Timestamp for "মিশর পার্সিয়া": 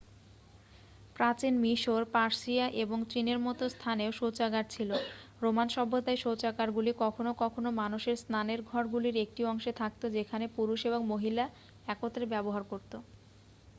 1.63-2.65